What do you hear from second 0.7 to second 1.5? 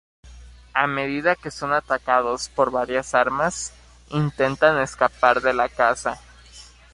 A medida